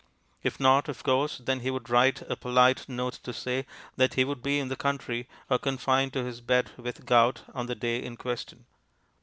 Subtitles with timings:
[0.41, 3.67] If not, of course, then he would write a polite note to say
[3.97, 7.67] that he would be in the country, or confined to his bed with gout, on
[7.67, 8.65] the day in question.